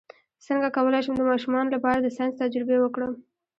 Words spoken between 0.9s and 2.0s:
شم د ماشومانو لپاره